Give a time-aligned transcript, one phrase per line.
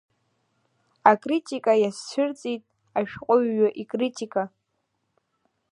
[1.11, 2.63] Акритика иазцәырҵит
[2.97, 4.43] ашәҟәыҩҩ икритика.